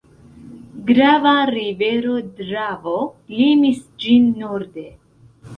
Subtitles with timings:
[0.87, 2.97] Grava rivero Dravo
[3.37, 4.89] limis ĝin norde.